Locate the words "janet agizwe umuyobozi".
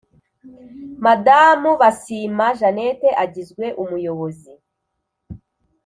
2.59-4.53